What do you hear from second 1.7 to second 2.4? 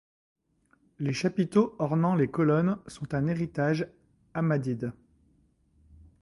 ornant les